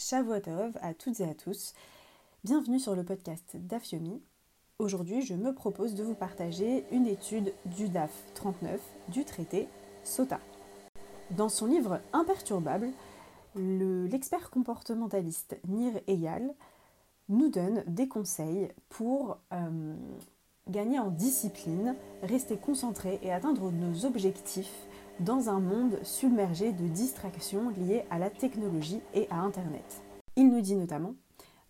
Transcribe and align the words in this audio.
Shavuot 0.00 0.72
à 0.80 0.94
toutes 0.94 1.20
et 1.20 1.28
à 1.28 1.34
tous. 1.34 1.74
Bienvenue 2.42 2.80
sur 2.80 2.96
le 2.96 3.04
podcast 3.04 3.54
d'Afyomi. 3.54 4.22
Aujourd'hui, 4.78 5.20
je 5.20 5.34
me 5.34 5.52
propose 5.52 5.94
de 5.94 6.02
vous 6.02 6.14
partager 6.14 6.86
une 6.90 7.06
étude 7.06 7.52
du 7.66 7.90
DAF 7.90 8.10
39 8.32 8.80
du 9.08 9.26
traité 9.26 9.68
Sota. 10.02 10.40
Dans 11.32 11.50
son 11.50 11.66
livre 11.66 12.00
Imperturbable, 12.14 12.88
l'expert 13.56 14.48
comportementaliste 14.48 15.58
Nir 15.68 15.92
Eyal 16.06 16.54
nous 17.28 17.50
donne 17.50 17.84
des 17.86 18.08
conseils 18.08 18.70
pour 18.88 19.36
euh, 19.52 19.94
gagner 20.70 20.98
en 20.98 21.10
discipline, 21.10 21.94
rester 22.22 22.56
concentré 22.56 23.18
et 23.22 23.32
atteindre 23.32 23.70
nos 23.70 24.06
objectifs 24.06 24.86
dans 25.20 25.50
un 25.50 25.60
monde 25.60 25.98
submergé 26.02 26.72
de 26.72 26.88
distractions 26.88 27.70
liées 27.70 28.04
à 28.10 28.18
la 28.18 28.30
technologie 28.30 29.00
et 29.14 29.28
à 29.30 29.36
Internet. 29.36 30.02
Il 30.36 30.48
nous 30.48 30.62
dit 30.62 30.76
notamment 30.76 31.14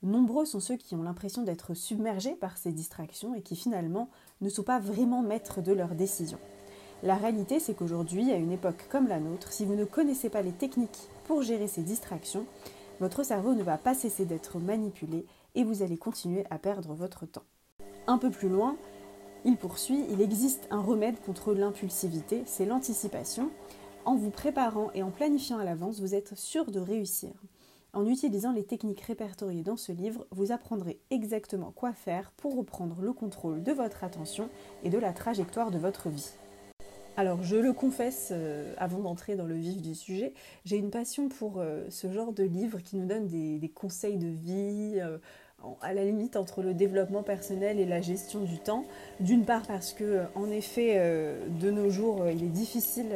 Nombreux 0.02 0.46
sont 0.46 0.60
ceux 0.60 0.76
qui 0.76 0.94
ont 0.94 1.02
l'impression 1.02 1.42
d'être 1.42 1.74
submergés 1.74 2.34
par 2.34 2.56
ces 2.56 2.72
distractions 2.72 3.34
et 3.34 3.42
qui 3.42 3.56
finalement 3.56 4.08
ne 4.40 4.48
sont 4.48 4.62
pas 4.62 4.78
vraiment 4.78 5.20
maîtres 5.20 5.60
de 5.60 5.72
leurs 5.72 5.94
décisions. 5.94 6.38
La 7.02 7.16
réalité, 7.16 7.60
c'est 7.60 7.74
qu'aujourd'hui, 7.74 8.30
à 8.30 8.36
une 8.36 8.52
époque 8.52 8.86
comme 8.88 9.08
la 9.08 9.20
nôtre, 9.20 9.52
si 9.52 9.64
vous 9.64 9.74
ne 9.74 9.84
connaissez 9.84 10.30
pas 10.30 10.42
les 10.42 10.52
techniques 10.52 11.08
pour 11.24 11.42
gérer 11.42 11.66
ces 11.66 11.82
distractions, 11.82 12.46
votre 13.00 13.24
cerveau 13.24 13.54
ne 13.54 13.62
va 13.62 13.78
pas 13.78 13.94
cesser 13.94 14.24
d'être 14.24 14.58
manipulé 14.58 15.26
et 15.54 15.64
vous 15.64 15.82
allez 15.82 15.96
continuer 15.96 16.44
à 16.50 16.58
perdre 16.58 16.94
votre 16.94 17.26
temps. 17.26 17.44
Un 18.06 18.18
peu 18.18 18.30
plus 18.30 18.48
loin, 18.48 18.76
il 19.44 19.56
poursuit, 19.56 20.04
il 20.10 20.20
existe 20.20 20.66
un 20.70 20.80
remède 20.80 21.20
contre 21.20 21.54
l'impulsivité, 21.54 22.42
c'est 22.46 22.66
l'anticipation. 22.66 23.50
En 24.04 24.14
vous 24.14 24.30
préparant 24.30 24.90
et 24.94 25.02
en 25.02 25.10
planifiant 25.10 25.58
à 25.58 25.64
l'avance, 25.64 26.00
vous 26.00 26.14
êtes 26.14 26.34
sûr 26.34 26.70
de 26.70 26.80
réussir. 26.80 27.32
En 27.92 28.06
utilisant 28.06 28.52
les 28.52 28.64
techniques 28.64 29.00
répertoriées 29.00 29.62
dans 29.62 29.76
ce 29.76 29.92
livre, 29.92 30.26
vous 30.30 30.52
apprendrez 30.52 31.00
exactement 31.10 31.72
quoi 31.72 31.92
faire 31.92 32.30
pour 32.36 32.56
reprendre 32.56 33.00
le 33.00 33.12
contrôle 33.12 33.62
de 33.62 33.72
votre 33.72 34.04
attention 34.04 34.48
et 34.84 34.90
de 34.90 34.98
la 34.98 35.12
trajectoire 35.12 35.70
de 35.70 35.78
votre 35.78 36.08
vie. 36.08 36.30
Alors 37.16 37.42
je 37.42 37.56
le 37.56 37.72
confesse 37.72 38.28
euh, 38.30 38.72
avant 38.78 39.00
d'entrer 39.00 39.34
dans 39.36 39.44
le 39.44 39.56
vif 39.56 39.82
du 39.82 39.94
sujet, 39.94 40.32
j'ai 40.64 40.76
une 40.76 40.90
passion 40.90 41.28
pour 41.28 41.58
euh, 41.58 41.84
ce 41.90 42.10
genre 42.12 42.32
de 42.32 42.44
livres 42.44 42.78
qui 42.78 42.96
nous 42.96 43.06
donnent 43.06 43.26
des, 43.26 43.72
conseils 43.74 44.16
de 44.16 44.28
vie, 44.28 44.98
euh, 45.00 45.18
à 45.82 45.92
la 45.92 46.04
limite 46.04 46.36
entre 46.36 46.62
le 46.62 46.74
développement 46.74 47.22
personnel 47.22 47.78
et 47.78 47.86
la 47.86 48.00
gestion 48.00 48.40
du 48.40 48.58
temps. 48.58 48.84
D'une 49.20 49.44
part 49.44 49.66
parce 49.66 49.92
que, 49.92 50.22
en 50.34 50.50
effet, 50.50 50.98
de 51.60 51.70
nos 51.70 51.90
jours, 51.90 52.26
il 52.28 52.42
est 52.44 52.48
difficile 52.48 53.08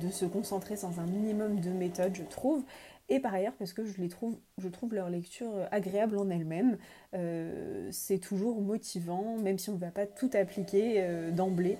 de 0.00 0.10
se 0.10 0.24
concentrer 0.24 0.76
sans 0.76 0.98
un 0.98 1.06
minimum 1.06 1.60
de 1.60 1.70
méthode, 1.70 2.14
je 2.14 2.22
trouve 2.22 2.62
et 3.08 3.20
par 3.20 3.34
ailleurs 3.34 3.52
parce 3.58 3.72
que 3.72 3.84
je, 3.84 4.00
les 4.00 4.08
trouve, 4.08 4.36
je 4.58 4.68
trouve 4.68 4.94
leur 4.94 5.10
lecture 5.10 5.54
euh, 5.54 5.66
agréable 5.70 6.18
en 6.18 6.28
elle-même. 6.30 6.76
Euh, 7.14 7.88
c'est 7.92 8.18
toujours 8.18 8.60
motivant, 8.60 9.36
même 9.38 9.58
si 9.58 9.70
on 9.70 9.74
ne 9.74 9.78
va 9.78 9.90
pas 9.90 10.06
tout 10.06 10.30
appliquer 10.34 10.96
euh, 10.98 11.30
d'emblée, 11.30 11.78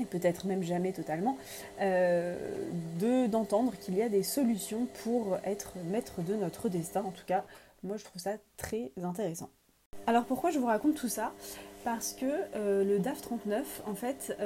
et 0.00 0.04
peut-être 0.04 0.46
même 0.46 0.62
jamais 0.62 0.92
totalement, 0.92 1.36
de, 1.80 3.26
d'entendre 3.26 3.76
qu'il 3.80 3.96
y 3.96 4.02
a 4.02 4.08
des 4.08 4.22
solutions 4.22 4.86
pour 5.02 5.38
être 5.42 5.72
maître 5.90 6.22
de 6.22 6.36
notre 6.36 6.68
destin. 6.68 7.02
En 7.02 7.10
tout 7.10 7.24
cas, 7.26 7.44
moi 7.82 7.96
je 7.96 8.04
trouve 8.04 8.20
ça 8.20 8.32
très 8.56 8.92
intéressant. 9.02 9.50
Alors 10.06 10.24
pourquoi 10.24 10.50
je 10.50 10.58
vous 10.58 10.66
raconte 10.66 10.96
tout 10.96 11.08
ça? 11.08 11.32
Parce 11.84 12.12
que 12.12 12.26
le 12.54 12.98
DAF 12.98 13.20
39, 13.22 13.82
en 13.86 13.94
fait, 13.94 14.36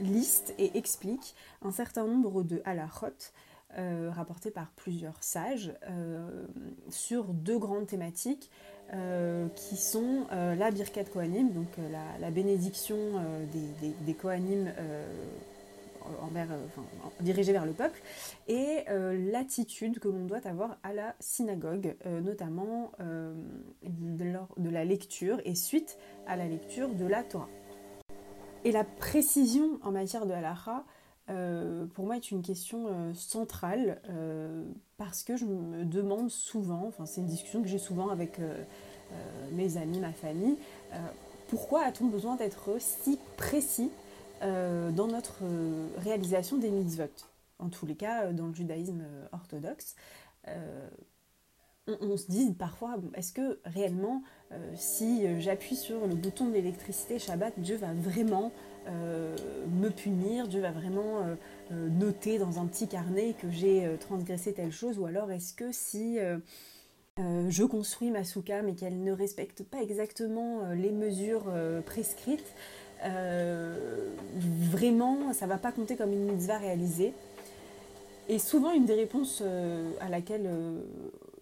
liste 0.00 0.54
et 0.58 0.76
explique 0.78 1.34
un 1.62 1.72
certain 1.72 2.06
nombre 2.06 2.42
de 2.42 2.62
halachot 2.64 3.32
euh, 3.78 4.10
rapporté 4.12 4.50
par 4.50 4.72
plusieurs 4.72 5.22
sages 5.22 5.72
euh, 5.88 6.44
sur 6.88 7.26
deux 7.26 7.56
grandes 7.56 7.86
thématiques 7.86 8.50
euh, 8.94 9.46
qui 9.54 9.76
sont 9.76 10.26
la 10.32 10.72
Birkat 10.72 11.04
Kohanim, 11.04 11.52
donc 11.52 11.68
la, 12.18 12.30
bénédiction 12.32 12.96
des, 13.52 13.94
des, 14.04 14.14
Kohanim 14.14 14.72
envers, 16.22 16.48
dirigée 17.20 17.52
vers 17.52 17.66
le 17.66 17.72
peuple, 17.72 18.00
et 18.48 18.84
l'attitude 18.88 19.98
que 19.98 20.08
l'on 20.08 20.24
doit 20.24 20.46
avoir 20.46 20.78
à 20.82 20.92
la 20.92 21.14
synagogue, 21.20 21.96
notamment 22.04 22.92
lors 23.82 24.48
de 24.56 24.70
la 24.70 24.84
lecture 24.84 25.40
et 25.44 25.54
suite 25.54 25.98
à 26.26 26.36
la 26.36 26.46
lecture 26.46 26.88
de 26.94 27.06
la 27.06 27.22
Torah. 27.22 27.48
Et 28.64 28.72
la 28.72 28.84
précision 28.84 29.78
en 29.82 29.90
matière 29.90 30.26
de 30.26 30.32
halacha, 30.32 30.84
euh, 31.30 31.86
pour 31.94 32.06
moi 32.06 32.16
est 32.16 32.30
une 32.30 32.42
question 32.42 32.86
euh, 32.88 33.14
centrale 33.14 34.00
euh, 34.10 34.64
parce 34.98 35.22
que 35.22 35.36
je 35.36 35.44
me 35.46 35.84
demande 35.84 36.28
souvent, 36.28 36.84
enfin 36.86 37.06
c'est 37.06 37.20
une 37.20 37.26
discussion 37.26 37.62
que 37.62 37.68
j'ai 37.68 37.78
souvent 37.78 38.08
avec 38.08 38.40
mes 39.52 39.76
amis, 39.76 39.98
ma 39.98 40.12
famille, 40.12 40.56
pourquoi 41.48 41.82
a-t-on 41.82 42.06
besoin 42.06 42.36
d'être 42.36 42.76
si 42.78 43.18
précis 43.36 43.90
dans 44.40 45.06
notre 45.06 45.42
réalisation 45.98 46.58
des 46.58 46.70
mitzvot. 46.70 47.04
En 47.58 47.68
tous 47.68 47.86
les 47.86 47.94
cas, 47.94 48.32
dans 48.32 48.46
le 48.46 48.54
judaïsme 48.54 49.02
orthodoxe, 49.32 49.96
on, 51.86 52.16
se 52.16 52.30
dit 52.30 52.52
parfois, 52.52 52.96
est-ce 53.14 53.32
que 53.32 53.60
réellement, 53.64 54.22
si 54.74 55.40
j'appuie 55.40 55.76
sur 55.76 56.06
le 56.06 56.14
bouton 56.14 56.48
de 56.48 56.54
l'électricité 56.54 57.18
Shabbat, 57.18 57.58
Dieu 57.58 57.76
va 57.76 57.92
vraiment 57.92 58.52
euh, 58.88 59.36
me 59.68 59.90
punir, 59.90 60.48
Dieu 60.48 60.60
va 60.60 60.70
vraiment 60.70 61.20
euh, 61.20 61.34
euh, 61.72 61.88
noter 61.88 62.38
dans 62.38 62.58
un 62.58 62.66
petit 62.66 62.88
carnet 62.88 63.34
que 63.34 63.50
j'ai 63.50 63.96
transgressé 64.00 64.54
telle 64.54 64.72
chose, 64.72 64.98
ou 64.98 65.06
alors 65.06 65.30
est-ce 65.30 65.52
que 65.54 65.72
si 65.72 66.18
je 67.18 67.64
construis 67.64 68.10
ma 68.10 68.24
souka 68.24 68.62
mais 68.62 68.74
qu'elle 68.74 69.02
ne 69.02 69.12
respecte 69.12 69.62
pas 69.62 69.82
exactement 69.82 70.70
les 70.72 70.90
mesures 70.92 71.52
prescrites, 71.84 72.54
vraiment 73.02 75.32
ça 75.32 75.46
va 75.46 75.58
pas 75.58 75.72
compter 75.72 75.96
comme 75.96 76.12
une 76.12 76.32
mitzvah 76.32 76.58
réalisée. 76.58 77.12
Et 78.28 78.38
souvent 78.38 78.70
une 78.70 78.84
des 78.84 78.94
réponses 78.94 79.42
à 80.00 80.08
laquelle 80.08 80.48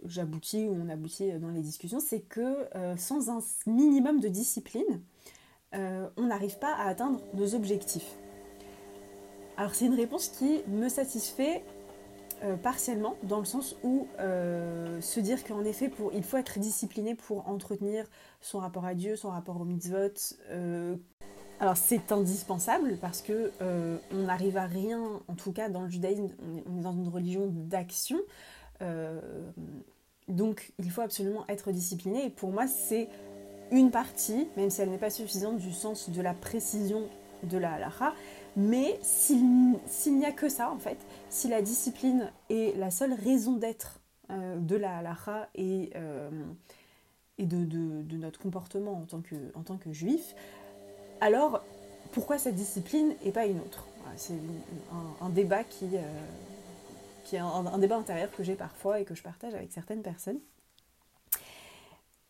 j'aboutis 0.07 0.67
ou 0.67 0.77
on 0.83 0.89
aboutit 0.89 1.33
dans 1.33 1.51
les 1.51 1.61
discussions, 1.61 2.01
c'est 2.01 2.21
que 2.21 2.67
sans 2.97 3.29
un 3.29 3.41
minimum 3.67 4.21
de 4.21 4.29
discipline, 4.29 5.03
euh, 5.75 6.09
on 6.17 6.27
n'arrive 6.27 6.59
pas 6.59 6.75
à 6.75 6.89
atteindre 6.89 7.21
nos 7.35 7.55
objectifs. 7.55 8.17
Alors 9.57 9.75
c'est 9.75 9.87
une 9.87 9.95
réponse 9.95 10.29
qui 10.29 10.63
me 10.69 10.89
satisfait 10.89 11.65
euh, 12.45 12.57
partiellement, 12.57 13.17
dans 13.25 13.41
le 13.41 13.45
sens 13.45 13.77
où 13.83 14.07
euh, 14.21 15.01
se 15.01 15.21
dire 15.21 15.45
qu'en 15.45 15.65
effet, 15.65 15.89
pour, 15.89 16.13
il 16.15 16.23
faut 16.23 16.37
être 16.37 16.59
discipliné 16.59 17.17
pour 17.17 17.49
entretenir 17.49 18.07
son 18.41 18.61
rapport 18.61 18.85
à 18.85 18.95
Dieu, 18.95 19.17
son 19.17 19.31
rapport 19.31 19.61
au 19.61 19.65
mitzvot. 19.65 20.37
Alors 21.61 21.77
c'est 21.77 22.13
indispensable 22.13 22.99
parce 23.01 23.23
que 23.23 23.51
on 24.13 24.23
n'arrive 24.23 24.57
à 24.57 24.67
rien, 24.67 25.01
en 25.27 25.35
tout 25.35 25.53
cas 25.53 25.69
dans 25.69 25.83
le 25.83 25.89
judaïsme, 25.89 26.29
on 26.67 26.79
est 26.79 26.83
dans 26.83 26.93
une 26.93 27.09
religion 27.09 27.47
d'action. 27.49 28.19
donc 30.29 30.73
il 30.79 30.91
faut 30.91 31.03
absolument 31.03 31.45
être 31.49 31.73
discipliné. 31.73 32.27
Et 32.27 32.31
pour 32.31 32.51
moi, 32.51 32.67
c'est 32.67 33.09
une 33.71 33.91
partie, 33.91 34.49
même 34.57 34.71
si 34.71 34.81
elle 34.81 34.91
n'est 34.91 34.99
pas 34.99 35.11
suffisante 35.11 35.59
du 35.59 35.73
sens 35.73 36.11
de 36.11 36.21
la 36.21 36.35
précision 36.35 37.09
de 37.43 37.59
la 37.59 37.75
halakha, 37.75 38.15
mais 38.57 38.99
s'il 39.03 40.19
n'y 40.19 40.27
a 40.27 40.33
que 40.33 40.49
ça, 40.49 40.71
en 40.71 40.79
fait, 40.79 40.99
si 41.31 41.49
la 41.49 41.63
discipline 41.63 42.33
est 42.51 42.77
la 42.77 42.91
seule 42.91 43.13
raison 43.13 43.53
d'être 43.53 44.01
euh, 44.31 44.59
de 44.59 44.77
la 44.77 44.99
halakha 44.99 45.49
et, 45.55 45.91
euh, 45.95 46.31
et 47.39 47.47
de, 47.47 48.17
notre 48.17 48.41
comportement 48.41 48.95
en 48.95 49.05
tant, 49.05 49.21
que, 49.21 49.37
en 49.55 49.63
tant 49.63 49.77
que 49.77 49.93
juif, 49.93 50.35
alors 51.21 51.63
pourquoi 52.13 52.39
cette 52.39 52.55
discipline 52.55 53.15
et 53.23 53.33
pas 53.33 53.47
une 53.47 53.61
autre? 53.61 53.87
C'est 54.17 54.35
un, 55.21 55.29
débat 55.29 55.63
qui, 55.63 55.85
euh, 55.95 56.01
qui 57.23 57.37
est 57.37 57.39
un 57.39 57.79
débat 57.79 57.97
intérieur 57.97 58.31
que 58.33 58.43
j'ai 58.43 58.57
parfois 58.57 58.99
et 58.99 59.05
que 59.05 59.15
je 59.15 59.23
partage 59.23 59.55
avec 59.55 59.71
certaines 59.71 60.03
personnes. 60.03 60.41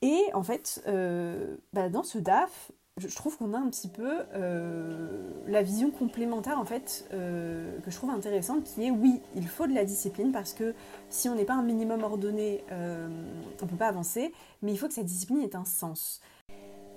Et 0.02 0.22
en 0.34 0.42
fait, 0.42 0.82
euh, 0.86 1.56
bah, 1.72 1.88
dans 1.88 2.02
ce 2.02 2.18
DAF, 2.18 2.70
je 2.98 3.14
trouve 3.14 3.38
qu'on 3.38 3.54
a 3.54 3.58
un 3.58 3.68
petit 3.70 3.88
peu 3.88 4.24
euh, 4.34 5.30
la 5.46 5.62
vision 5.62 5.90
complémentaire 5.90 6.58
en 6.58 6.64
fait 6.64 7.06
que 7.10 7.90
je 7.90 7.94
trouve 7.94 8.10
intéressante 8.10 8.64
qui 8.64 8.84
est 8.84 8.90
oui 8.90 9.20
il 9.36 9.46
faut 9.46 9.68
de 9.68 9.72
la 9.72 9.84
discipline 9.84 10.32
parce 10.32 10.52
que 10.52 10.74
si 11.08 11.28
on 11.28 11.36
n'est 11.36 11.44
pas 11.44 11.54
un 11.54 11.62
minimum 11.62 12.02
ordonné 12.02 12.64
on 12.72 12.74
ne 12.74 13.70
peut 13.70 13.76
pas 13.76 13.86
avancer 13.86 14.32
mais 14.62 14.72
il 14.72 14.76
faut 14.78 14.88
que 14.88 14.94
cette 14.94 15.06
discipline 15.06 15.42
ait 15.42 15.54
un 15.54 15.64
sens 15.64 16.20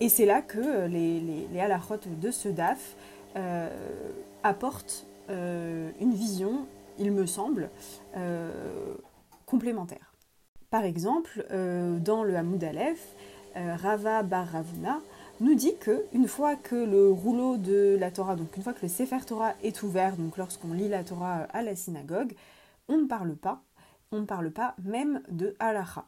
et 0.02 0.10
c'est 0.10 0.26
là 0.26 0.42
que 0.42 0.88
les, 0.88 1.20
les, 1.22 1.48
les 1.48 2.16
de 2.20 2.32
ce 2.32 2.50
DAF 2.50 2.96
apportent 4.44 5.06
une 5.30 6.14
vision 6.14 6.66
il 7.00 7.12
me 7.14 7.26
semble 7.26 7.70
complémentaire 9.46 10.12
par 10.72 10.86
exemple, 10.86 11.46
euh, 11.52 12.00
dans 12.00 12.24
le 12.24 12.34
Hamoud 12.34 12.64
Aleph, 12.64 13.06
euh, 13.58 13.76
Rava 13.76 14.24
Bar 14.24 14.48
Ravuna 14.48 15.02
nous 15.42 15.54
dit 15.54 15.76
que 15.78 16.06
une 16.14 16.30
fois 16.30 16.56
que 16.56 16.76
le 16.76 17.12
rouleau 17.12 17.58
de 17.58 17.98
la 18.00 18.10
Torah, 18.10 18.38
donc 18.38 18.56
une 18.56 18.64
fois 18.64 18.72
que 18.72 18.84
le 18.84 18.88
Sefer 18.88 19.20
Torah 19.28 19.54
est 19.64 19.84
ouvert, 19.84 20.16
donc 20.16 20.38
lorsqu'on 20.38 20.72
lit 20.72 20.88
la 20.88 21.04
Torah 21.04 21.46
à 21.52 21.62
la 21.62 21.76
synagogue, 21.76 22.34
on 22.88 23.00
ne 23.00 23.06
parle 23.06 23.36
pas 23.36 23.62
on 24.14 24.22
ne 24.22 24.26
parle 24.26 24.52
pas 24.52 24.76
même 24.84 25.22
de 25.30 25.56
halacha. 25.60 26.06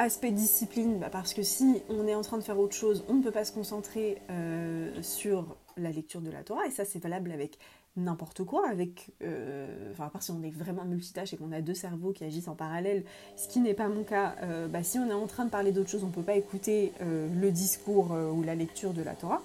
Aspect 0.00 0.30
discipline, 0.30 1.00
bah, 1.00 1.08
parce 1.10 1.34
que 1.34 1.42
si 1.42 1.82
on 1.88 2.06
est 2.06 2.14
en 2.14 2.22
train 2.22 2.38
de 2.38 2.42
faire 2.44 2.58
autre 2.60 2.76
chose, 2.76 3.04
on 3.08 3.14
ne 3.14 3.22
peut 3.22 3.32
pas 3.32 3.44
se 3.44 3.50
concentrer 3.50 4.22
euh, 4.30 5.02
sur 5.02 5.56
la 5.76 5.90
lecture 5.90 6.20
de 6.20 6.30
la 6.30 6.44
Torah, 6.44 6.66
et 6.66 6.70
ça 6.70 6.84
c'est 6.84 7.00
valable 7.00 7.32
avec 7.32 7.58
n'importe 7.96 8.44
quoi, 8.44 8.68
avec, 8.68 9.10
euh, 9.24 9.90
enfin 9.90 10.06
à 10.06 10.10
part 10.10 10.22
si 10.22 10.30
on 10.30 10.40
est 10.44 10.52
vraiment 10.52 10.84
multitâche 10.84 11.32
et 11.32 11.36
qu'on 11.36 11.50
a 11.50 11.60
deux 11.60 11.74
cerveaux 11.74 12.12
qui 12.12 12.22
agissent 12.22 12.46
en 12.46 12.54
parallèle, 12.54 13.04
ce 13.36 13.48
qui 13.48 13.58
n'est 13.58 13.74
pas 13.74 13.88
mon 13.88 14.04
cas, 14.04 14.36
euh, 14.44 14.68
bah, 14.68 14.84
si 14.84 15.00
on 15.00 15.10
est 15.10 15.12
en 15.12 15.26
train 15.26 15.46
de 15.46 15.50
parler 15.50 15.72
d'autre 15.72 15.90
chose, 15.90 16.04
on 16.04 16.08
ne 16.08 16.12
peut 16.12 16.22
pas 16.22 16.36
écouter 16.36 16.92
le 17.00 17.50
discours 17.50 18.12
ou 18.12 18.42
la 18.44 18.54
lecture 18.54 18.92
de 18.92 19.02
la 19.02 19.14
Torah. 19.14 19.42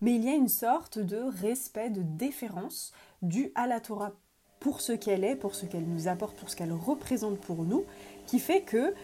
Mais 0.00 0.16
il 0.16 0.24
y 0.24 0.28
a 0.28 0.34
une 0.34 0.48
sorte 0.48 0.98
de 0.98 1.18
respect, 1.40 1.90
de 1.90 2.02
déférence 2.02 2.92
dû 3.22 3.52
à 3.54 3.68
la 3.68 3.78
Torah 3.78 4.12
pour 4.58 4.80
ce 4.80 4.92
qu'elle 4.92 5.24
est, 5.24 5.36
pour 5.36 5.54
ce 5.54 5.66
qu'elle 5.66 5.84
nous 5.84 6.08
apporte, 6.08 6.36
pour 6.36 6.50
ce 6.50 6.56
qu'elle 6.56 6.72
représente 6.72 7.38
pour 7.38 7.64
nous, 7.64 7.84
qui 8.26 8.38
fait 8.38 8.60
que 8.60 8.94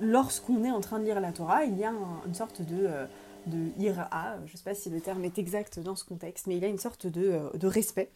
lorsqu'on 0.00 0.64
est 0.64 0.70
en 0.70 0.80
train 0.80 0.98
de 0.98 1.04
lire 1.04 1.20
la 1.20 1.32
Torah, 1.32 1.64
il 1.64 1.78
y 1.78 1.84
a 1.84 1.92
une 2.26 2.34
sorte 2.34 2.62
de, 2.62 2.86
euh, 2.86 3.06
de 3.46 3.70
ira, 3.78 4.08
je 4.46 4.52
ne 4.52 4.56
sais 4.56 4.64
pas 4.64 4.74
si 4.74 4.90
le 4.90 5.00
terme 5.00 5.24
est 5.24 5.38
exact 5.38 5.78
dans 5.80 5.96
ce 5.96 6.04
contexte, 6.04 6.46
mais 6.46 6.56
il 6.56 6.62
y 6.62 6.64
a 6.64 6.68
une 6.68 6.78
sorte 6.78 7.06
de, 7.06 7.30
euh, 7.30 7.50
de 7.54 7.66
respect 7.66 8.10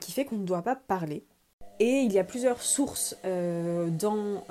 qui 0.00 0.12
fait 0.12 0.24
qu'on 0.24 0.36
ne 0.36 0.44
doit 0.44 0.62
pas 0.62 0.76
parler. 0.76 1.24
Et 1.80 2.02
il 2.02 2.12
y 2.12 2.18
a 2.18 2.24
plusieurs 2.24 2.60
sources 2.60 3.16
dans 3.24 4.44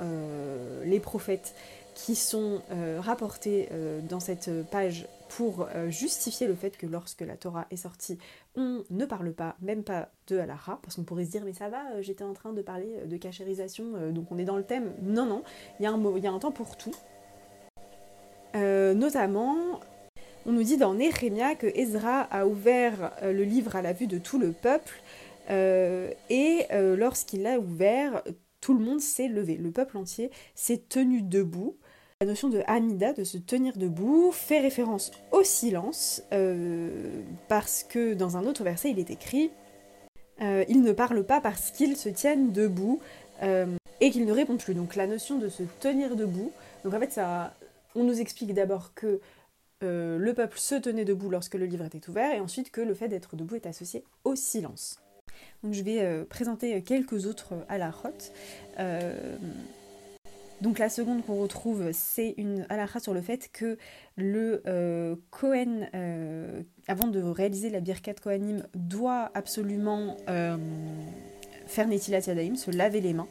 les 0.84 1.00
prophètes 1.00 1.54
qui 1.94 2.16
sont 2.16 2.60
rapportées 2.98 3.68
dans 4.08 4.18
cette 4.18 4.50
page 4.70 5.06
pour 5.36 5.66
justifier 5.88 6.46
le 6.46 6.54
fait 6.54 6.76
que 6.76 6.86
lorsque 6.86 7.22
la 7.22 7.36
Torah 7.36 7.66
est 7.70 7.76
sortie, 7.76 8.18
on 8.54 8.84
ne 8.90 9.06
parle 9.06 9.32
pas, 9.32 9.56
même 9.60 9.82
pas 9.82 10.10
de 10.26 10.38
halara, 10.38 10.78
parce 10.82 10.96
qu'on 10.96 11.04
pourrait 11.04 11.24
se 11.24 11.30
dire 11.30 11.44
mais 11.44 11.52
ça 11.52 11.68
va, 11.68 11.92
euh, 11.92 12.02
j'étais 12.02 12.24
en 12.24 12.34
train 12.34 12.52
de 12.52 12.62
parler 12.62 12.98
euh, 12.98 13.06
de 13.06 13.16
cachérisation, 13.16 13.92
euh, 13.96 14.12
donc 14.12 14.30
on 14.30 14.38
est 14.38 14.44
dans 14.44 14.56
le 14.56 14.64
thème. 14.64 14.92
Non, 15.02 15.24
non, 15.24 15.42
il 15.80 15.84
y, 15.84 15.86
a 15.86 15.92
un, 15.92 16.18
y 16.18 16.26
a 16.26 16.32
un 16.32 16.38
temps 16.38 16.52
pour 16.52 16.76
tout. 16.76 16.92
notamment, 18.54 19.80
on 20.44 20.52
nous 20.52 20.62
dit 20.62 20.76
dans 20.76 20.94
Néhémia 20.94 21.54
que 21.54 21.66
Ezra 21.66 22.20
a 22.22 22.46
ouvert 22.46 23.12
le 23.22 23.44
livre 23.44 23.76
à 23.76 23.82
la 23.82 23.92
vue 23.92 24.06
de 24.06 24.18
tout 24.18 24.38
le 24.38 24.52
peuple, 24.52 25.00
et 25.48 26.66
lorsqu'il 26.70 27.42
l'a 27.42 27.58
ouvert, 27.58 28.22
tout 28.60 28.74
le 28.74 28.84
monde 28.84 29.00
s'est 29.00 29.28
levé, 29.28 29.56
le 29.56 29.70
peuple 29.70 29.96
entier 29.96 30.30
s'est 30.54 30.82
tenu 30.88 31.22
debout. 31.22 31.76
La 32.22 32.26
notion 32.26 32.48
de 32.48 32.62
Hamida, 32.68 33.12
de 33.12 33.24
se 33.24 33.36
tenir 33.36 33.76
debout, 33.76 34.30
fait 34.30 34.60
référence 34.60 35.10
au 35.32 35.42
silence, 35.42 36.22
euh, 36.32 37.20
parce 37.48 37.82
que 37.82 38.14
dans 38.14 38.36
un 38.36 38.46
autre 38.46 38.62
verset, 38.62 38.90
il 38.90 39.00
est 39.00 39.10
écrit 39.10 39.50
euh, 40.40 40.64
Ils 40.68 40.82
ne 40.82 40.92
parlent 40.92 41.24
pas 41.24 41.40
parce 41.40 41.72
qu'ils 41.72 41.96
se 41.96 42.08
tiennent 42.08 42.52
debout 42.52 43.00
euh, 43.42 43.66
et 44.00 44.12
qu'ils 44.12 44.24
ne 44.24 44.30
répondent 44.30 44.60
plus. 44.60 44.74
Donc 44.74 44.94
la 44.94 45.08
notion 45.08 45.36
de 45.36 45.48
se 45.48 45.64
tenir 45.80 46.14
debout, 46.14 46.52
donc 46.84 46.94
en 46.94 47.00
fait, 47.00 47.10
ça, 47.10 47.56
on 47.96 48.04
nous 48.04 48.20
explique 48.20 48.54
d'abord 48.54 48.94
que 48.94 49.18
le 49.80 50.32
peuple 50.32 50.60
se 50.60 50.76
tenait 50.76 51.04
debout 51.04 51.28
lorsque 51.28 51.56
le 51.56 51.66
livre 51.66 51.86
était 51.86 52.08
ouvert, 52.08 52.32
et 52.32 52.38
ensuite 52.38 52.70
que 52.70 52.80
le 52.80 52.94
fait 52.94 53.08
d'être 53.08 53.34
debout 53.34 53.56
est 53.56 53.66
associé 53.66 54.04
au 54.22 54.36
silence. 54.36 55.00
Donc 55.64 55.72
je 55.72 55.82
vais 55.82 56.24
présenter 56.26 56.80
quelques 56.82 57.26
autres 57.26 57.54
à 57.68 57.78
la 57.78 57.90
rote. 57.90 58.30
Donc 60.62 60.78
la 60.78 60.88
seconde 60.88 61.26
qu'on 61.26 61.42
retrouve, 61.42 61.90
c'est 61.92 62.34
une 62.38 62.64
halakha 62.68 63.00
sur 63.00 63.12
le 63.12 63.20
fait 63.20 63.50
que 63.52 63.76
le 64.16 64.62
euh, 64.68 65.16
Kohen, 65.32 65.88
euh, 65.92 66.62
avant 66.86 67.08
de 67.08 67.20
réaliser 67.20 67.68
la 67.68 67.80
Birkat 67.80 68.14
Kohanim, 68.14 68.62
doit 68.76 69.32
absolument 69.34 70.16
euh, 70.28 70.56
faire 71.66 71.88
Netilat 71.88 72.20
Yadayim, 72.20 72.54
se 72.54 72.70
laver 72.70 73.00
les 73.00 73.12
mains, 73.12 73.26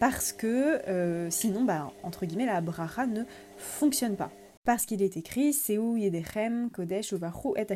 parce 0.00 0.32
que 0.32 1.28
sinon, 1.30 1.62
bah, 1.62 1.92
entre 2.02 2.26
guillemets, 2.26 2.46
la 2.46 2.60
bracha 2.60 3.06
ne 3.06 3.22
fonctionne 3.56 4.16
pas. 4.16 4.32
Parce 4.64 4.84
qu'il 4.84 5.02
est 5.02 5.16
écrit 5.16 5.52
Seu 5.52 5.96
Yedechem 5.96 6.68
Kodesh 6.70 7.14
et 7.14 7.66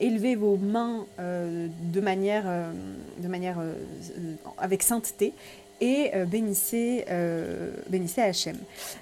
élevez 0.00 0.36
vos 0.36 0.56
mains 0.56 1.06
de 1.18 2.00
manière, 2.00 2.44
de 3.18 3.28
manière 3.28 3.60
avec 4.58 4.82
sainteté 4.82 5.32
et 5.80 6.10
euh, 6.14 6.24
bénissez, 6.24 7.04
euh, 7.10 7.72
bénissez 7.88 8.22
Hachem. 8.22 8.56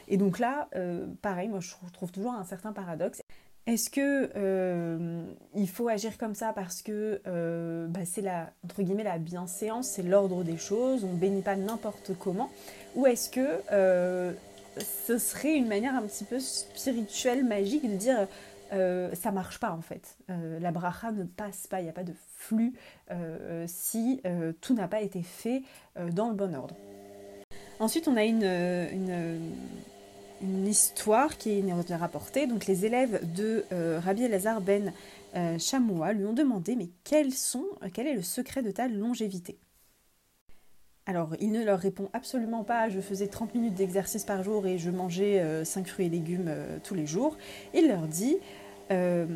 Et 0.08 0.16
donc 0.16 0.38
là, 0.38 0.68
euh, 0.76 1.06
pareil, 1.20 1.48
moi 1.48 1.60
je 1.60 1.70
trouve 1.92 2.10
toujours 2.10 2.32
un 2.32 2.44
certain 2.44 2.72
paradoxe. 2.72 3.20
Est-ce 3.66 3.90
que 3.90 4.30
euh, 4.34 5.22
il 5.54 5.68
faut 5.68 5.86
agir 5.88 6.18
comme 6.18 6.34
ça 6.34 6.52
parce 6.52 6.82
que 6.82 7.20
bah, 7.88 8.00
c'est 8.04 8.22
la 8.22 8.50
entre 8.64 8.82
guillemets 8.82 9.04
la 9.04 9.18
bienséance, 9.18 9.88
c'est 9.88 10.02
l'ordre 10.02 10.42
des 10.42 10.56
choses, 10.56 11.04
on 11.04 11.14
bénit 11.14 11.42
pas 11.42 11.54
n'importe 11.54 12.12
comment, 12.18 12.50
ou 12.96 13.06
est-ce 13.06 13.30
que 13.30 14.34
ce 15.06 15.18
serait 15.18 15.54
une 15.54 15.68
manière 15.68 15.94
un 15.94 16.02
petit 16.02 16.24
peu 16.24 16.40
spirituelle, 16.40 17.44
magique 17.44 17.88
de 17.88 17.94
dire 17.94 18.26
euh, 18.72 19.14
ça 19.14 19.32
marche 19.32 19.58
pas 19.58 19.72
en 19.72 19.82
fait. 19.82 20.16
Euh, 20.30 20.58
la 20.58 20.70
bracha 20.70 21.12
ne 21.12 21.24
passe 21.24 21.66
pas, 21.66 21.80
il 21.80 21.84
n'y 21.84 21.90
a 21.90 21.92
pas 21.92 22.04
de 22.04 22.14
flux 22.36 22.72
euh, 23.10 23.64
si 23.68 24.22
tout 24.60 24.74
n'a 24.74 24.88
pas 24.88 25.02
été 25.02 25.22
fait 25.22 25.62
dans 26.12 26.28
le 26.28 26.34
bon 26.34 26.54
ordre. 26.54 26.74
Ensuite, 27.80 28.08
on 28.08 28.16
a 28.16 28.24
une, 28.24 28.44
une, 30.40 30.66
histoire 30.66 31.36
qui 31.36 31.58
est 31.58 31.94
rapportée. 31.94 32.46
Donc, 32.46 32.66
les 32.66 32.84
élèves 32.86 33.20
de 33.34 33.64
Rabbi 33.98 34.24
Elazar 34.24 34.60
ben 34.60 34.92
Chamoua 35.58 36.12
lui 36.12 36.24
ont 36.24 36.32
demandé 36.32 36.76
Mais 36.76 36.90
quels 37.04 37.32
sont, 37.32 37.66
quel 37.92 38.06
est 38.06 38.14
le 38.14 38.22
secret 38.22 38.62
de 38.62 38.70
ta 38.70 38.88
longévité? 38.88 39.58
Alors, 41.06 41.34
il 41.40 41.50
ne 41.50 41.64
leur 41.64 41.80
répond 41.80 42.08
absolument 42.12 42.62
pas 42.62 42.88
je 42.88 43.00
faisais 43.00 43.26
30 43.26 43.56
minutes 43.56 43.74
d'exercice 43.74 44.24
par 44.24 44.44
jour 44.44 44.66
et 44.66 44.78
je 44.78 44.90
mangeais 44.90 45.64
5 45.64 45.88
fruits 45.88 46.06
et 46.06 46.10
légumes 46.10 46.54
tous 46.84 46.94
les 46.94 47.06
jours. 47.06 47.36
Il 47.74 47.88
leur 47.88 48.06
dit 48.06 48.36
euh, 48.92 49.26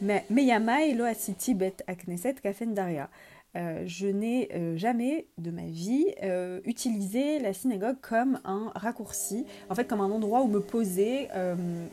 lo 0.00 1.04
asiti 1.04 1.54
bet 1.54 1.82
akneset 1.86 2.40
kafen 2.42 2.74
daria. 2.74 3.08
Euh, 3.56 3.84
je 3.86 4.08
n'ai 4.08 4.48
euh, 4.52 4.76
jamais 4.76 5.26
de 5.38 5.52
ma 5.52 5.62
vie 5.62 6.06
utilisé 6.64 7.38
la 7.38 7.52
synagogue 7.52 7.96
comme 8.00 8.40
un 8.44 8.72
raccourci, 8.74 9.46
en 9.70 9.74
fait 9.74 9.86
comme 9.86 10.00
un 10.00 10.10
endroit 10.10 10.42
où 10.42 10.48
me 10.48 10.60
poser, 10.60 11.28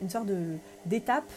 une 0.01 0.09
sorte 0.09 0.27
d'étape 0.85 1.31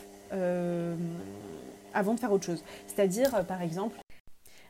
avant 1.92 2.14
de 2.14 2.20
faire 2.20 2.32
autre 2.32 2.44
chose. 2.44 2.64
C'est-à-dire, 2.86 3.44
par 3.46 3.62
exemple, 3.62 3.98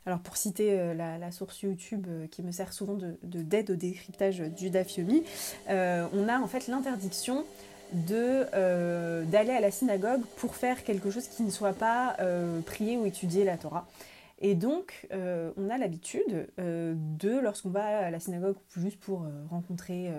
alors 0.06 0.18
pour 0.18 0.36
citer 0.36 0.92
la, 0.94 1.30
source 1.30 1.62
YouTube 1.62 2.06
qui 2.30 2.42
me 2.42 2.50
sert 2.50 2.72
souvent 2.72 2.94
de 2.94 3.16
d'aide 3.22 3.70
au 3.70 3.76
décryptage 3.76 4.40
du 4.40 4.70
Dafyomi, 4.70 5.22
on 5.68 6.28
a 6.28 6.38
en 6.40 6.46
fait 6.46 6.66
l'interdiction 6.66 7.44
de 7.92 8.46
euh, 8.54 9.24
d'aller 9.24 9.52
à 9.52 9.60
la 9.60 9.70
synagogue 9.70 10.22
pour 10.36 10.56
faire 10.56 10.84
quelque 10.84 11.10
chose 11.10 11.28
qui 11.28 11.42
ne 11.42 11.50
soit 11.50 11.72
pas 11.72 12.16
euh, 12.20 12.60
prier 12.60 12.96
ou 12.96 13.06
étudier 13.06 13.44
la 13.44 13.56
Torah. 13.56 13.86
Et 14.40 14.54
donc, 14.54 15.06
euh, 15.12 15.52
on 15.56 15.70
a 15.70 15.78
l'habitude 15.78 16.48
de, 16.58 17.38
lorsqu'on 17.38 17.70
va 17.70 18.06
à 18.06 18.10
la 18.10 18.18
synagogue 18.18 18.56
juste 18.76 18.98
pour 18.98 19.24
rencontrer, 19.48 20.10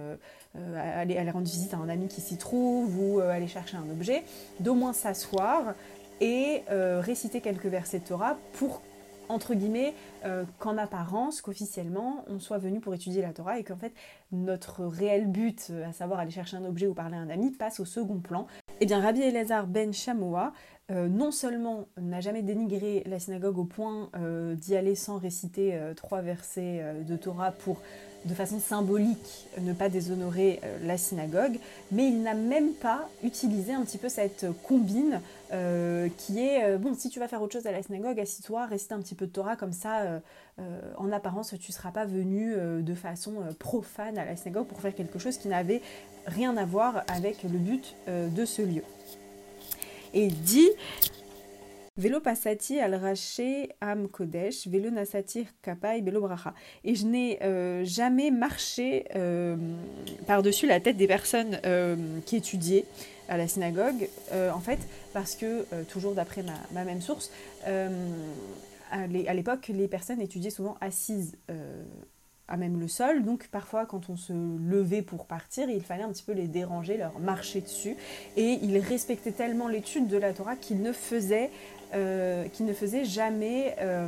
aller, 0.55 1.17
aller, 1.17 1.31
rendre 1.31 1.45
visite 1.45 1.73
à 1.73 1.77
un 1.77 1.89
ami 1.89 2.07
qui 2.07 2.21
s'y 2.21 2.37
trouve 2.37 2.97
ou 2.97 3.19
aller 3.19 3.47
chercher 3.47 3.77
un 3.77 3.87
objet, 3.91 4.23
d'au 4.61 4.73
moins 4.73 4.93
s'asseoir 4.93 5.75
et 6.21 6.63
réciter 6.69 7.41
quelques 7.41 7.67
versets 7.67 7.99
de 7.99 8.05
Torah 8.05 8.37
pour 8.53 8.81
entre 9.29 9.53
guillemets, 9.53 9.93
euh, 10.25 10.43
qu'en 10.59 10.77
apparence, 10.77 11.41
qu'officiellement, 11.41 12.25
on 12.27 12.39
soit 12.39 12.57
venu 12.57 12.79
pour 12.79 12.93
étudier 12.93 13.21
la 13.21 13.33
Torah 13.33 13.59
et 13.59 13.63
qu'en 13.63 13.77
fait, 13.77 13.93
notre 14.31 14.85
réel 14.85 15.27
but, 15.27 15.67
euh, 15.69 15.87
à 15.87 15.93
savoir 15.93 16.19
aller 16.19 16.31
chercher 16.31 16.57
un 16.57 16.65
objet 16.65 16.87
ou 16.87 16.93
parler 16.93 17.15
à 17.15 17.19
un 17.19 17.29
ami, 17.29 17.51
passe 17.51 17.79
au 17.79 17.85
second 17.85 18.19
plan. 18.19 18.47
Eh 18.81 18.85
bien, 18.85 18.99
Rabbi 18.99 19.21
Elazar 19.21 19.67
ben 19.67 19.93
Shamoa, 19.93 20.53
euh, 20.91 21.07
non 21.07 21.31
seulement 21.31 21.85
n'a 21.99 22.21
jamais 22.21 22.43
dénigré 22.43 23.03
la 23.05 23.19
synagogue 23.19 23.57
au 23.57 23.65
point 23.65 24.09
d'y 24.55 24.75
aller 24.75 24.95
sans 24.95 25.17
réciter 25.17 25.79
trois 25.95 26.21
versets 26.21 26.83
de 27.03 27.15
Torah 27.15 27.51
pour 27.51 27.81
de 28.25 28.33
façon 28.33 28.59
symbolique 28.59 29.47
ne 29.61 29.73
pas 29.73 29.87
déshonorer 29.89 30.59
euh, 30.63 30.77
la 30.83 30.97
synagogue, 30.97 31.57
mais 31.91 32.07
il 32.07 32.21
n'a 32.23 32.33
même 32.33 32.73
pas 32.73 33.07
utilisé 33.23 33.73
un 33.73 33.83
petit 33.83 33.97
peu 33.97 34.09
cette 34.09 34.47
combine 34.63 35.21
euh, 35.53 36.09
qui 36.17 36.39
est 36.39 36.63
euh, 36.63 36.77
bon, 36.77 36.95
si 36.95 37.09
tu 37.09 37.19
vas 37.19 37.27
faire 37.27 37.41
autre 37.41 37.53
chose 37.53 37.67
à 37.67 37.71
la 37.71 37.83
synagogue, 37.83 38.19
assis-toi, 38.19 38.65
récite 38.65 38.91
un 38.91 38.99
petit 38.99 39.15
peu 39.15 39.27
de 39.27 39.31
Torah, 39.31 39.55
comme 39.55 39.73
ça, 39.73 40.21
en 40.97 41.11
apparence, 41.11 41.53
tu 41.59 41.71
ne 41.71 41.73
seras 41.73 41.91
pas 41.91 42.05
venu 42.05 42.55
de 42.81 42.95
façon 42.95 43.33
profane 43.59 44.17
à 44.17 44.25
la 44.25 44.35
synagogue 44.35 44.67
pour 44.67 44.79
faire 44.79 44.95
quelque 44.95 45.19
chose 45.19 45.37
qui 45.37 45.49
n'avait 45.49 45.81
rien 46.25 46.55
à 46.55 46.65
voir 46.65 47.03
avec 47.07 47.43
le 47.43 47.57
but 47.57 47.95
de 48.07 48.45
ce 48.45 48.61
lieu. 48.61 48.83
Et 50.13 50.27
dit 50.27 50.69
Velo 51.97 52.19
pasati 52.19 52.77
al 52.81 52.91
raché 52.99 53.69
am 53.79 54.09
kodesh, 54.09 54.67
velo 54.67 54.89
nasatir 54.91 55.45
kapai 55.63 56.01
velo 56.01 56.19
bracha. 56.19 56.53
Et 56.83 56.93
je 56.93 57.05
n'ai 57.05 57.41
euh, 57.41 57.85
jamais 57.85 58.31
marché 58.31 59.05
euh, 59.15 59.55
par-dessus 60.27 60.67
la 60.67 60.81
tête 60.81 60.97
des 60.97 61.07
personnes 61.07 61.57
euh, 61.65 61.95
qui 62.25 62.35
étudiaient 62.35 62.83
à 63.29 63.37
la 63.37 63.47
synagogue, 63.47 64.09
en 64.33 64.59
fait, 64.59 64.77
parce 65.13 65.35
que, 65.35 65.65
toujours 65.85 66.13
d'après 66.13 66.43
ma, 66.43 66.83
même 66.83 67.01
source, 67.01 67.31
à 67.65 69.07
l'époque, 69.07 69.71
les 69.73 69.87
personnes 69.87 70.21
étudiaient 70.21 70.51
souvent 70.51 70.77
assises 70.79 71.35
à 72.47 72.57
même 72.57 72.79
le 72.79 72.87
sol. 72.87 73.23
Donc 73.23 73.47
parfois 73.47 73.85
quand 73.85 74.09
on 74.09 74.15
se 74.15 74.33
levait 74.33 75.01
pour 75.01 75.25
partir, 75.25 75.69
il 75.69 75.81
fallait 75.81 76.03
un 76.03 76.11
petit 76.11 76.23
peu 76.23 76.33
les 76.33 76.47
déranger, 76.47 76.97
leur 76.97 77.19
marcher 77.19 77.61
dessus. 77.61 77.95
Et 78.37 78.59
ils 78.61 78.77
respectaient 78.77 79.31
tellement 79.31 79.67
l'étude 79.67 80.07
de 80.07 80.17
la 80.17 80.33
Torah 80.33 80.55
qu'ils 80.55 80.81
ne 80.81 80.91
faisaient, 80.91 81.49
euh, 81.95 82.45
ne 82.59 82.73
faisaient 82.73 83.05
jamais 83.05 83.75
euh, 83.79 84.07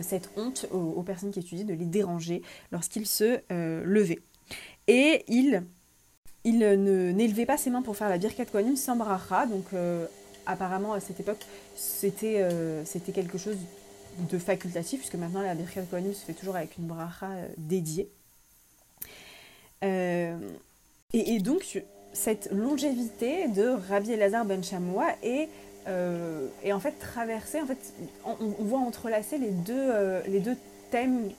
cette 0.00 0.30
honte 0.36 0.66
aux, 0.70 1.02
personnes 1.02 1.30
qui 1.30 1.40
étudiaient 1.40 1.64
de 1.64 1.74
les 1.74 1.84
déranger 1.84 2.42
lorsqu'ils 2.70 3.06
se 3.06 3.40
euh, 3.50 3.82
levaient. 3.84 4.20
Et 4.86 5.24
il, 5.28 5.62
il 6.44 6.58
n'élevait 6.58 7.46
pas 7.46 7.56
ses 7.56 7.70
mains 7.70 7.82
pour 7.82 7.96
faire 7.96 8.08
la 8.08 8.18
birkat 8.18 8.46
kohanim 8.46 8.76
sans 8.76 8.96
bracha. 8.96 9.46
Donc 9.46 9.66
apparemment 10.46 10.92
à 10.92 11.00
cette 11.00 11.20
époque 11.20 11.44
c'était 11.76 13.12
quelque 13.14 13.38
chose 13.38 13.56
de 14.18 14.38
facultatif, 14.38 15.00
puisque 15.00 15.14
maintenant 15.14 15.42
la 15.42 15.54
Birkat 15.54 15.82
Kohanim 15.82 16.12
se 16.12 16.24
fait 16.24 16.32
toujours 16.32 16.56
avec 16.56 16.76
une 16.78 16.86
bracha 16.86 17.26
euh, 17.26 17.48
dédiée. 17.56 18.08
Euh, 19.84 20.38
et, 21.12 21.40
donc, 21.40 21.82
cette 22.12 22.50
longévité 22.52 23.48
de 23.48 23.68
Rabbi 23.88 24.12
Elazar 24.12 24.44
ben 24.44 24.62
Shamoua 24.62 25.08
est, 25.22 25.48
euh, 25.88 26.48
en 26.70 26.80
fait 26.80 26.92
traversée, 26.98 27.60
en 27.60 27.66
fait, 27.66 27.94
on, 28.24 28.64
voit 28.64 28.80
entrelacer 28.80 29.38
les 29.38 29.50
deux, 29.50 29.92
les 30.26 30.40
deux 30.40 30.56
thèmes 30.90 31.30